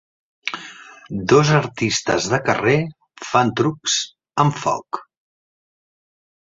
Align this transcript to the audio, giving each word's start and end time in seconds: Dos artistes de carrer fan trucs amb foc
Dos 1.33 1.51
artistes 1.59 2.31
de 2.33 2.41
carrer 2.49 2.75
fan 3.29 3.55
trucs 3.61 4.01
amb 4.47 4.61
foc 4.67 5.03